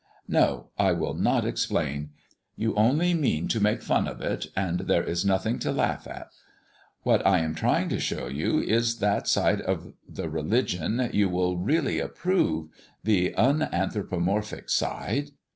[0.27, 2.09] "No, I will not explain;
[2.55, 6.31] you only mean to make fun of it, and there is nothing to laugh at.
[7.03, 11.55] What I am trying to show you is that side of the religion you will
[11.55, 12.69] really approve
[13.03, 15.29] the unanthropomorphic side.